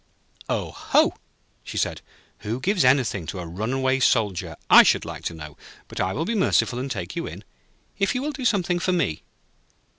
[0.49, 1.13] 'Oh ho!'
[1.63, 2.01] she said.
[2.39, 5.57] 'Who gives anything to a runaway Soldier, I should like to know.
[5.87, 7.43] But I will be merciful and take you in,
[7.99, 9.21] if you will do something for me.'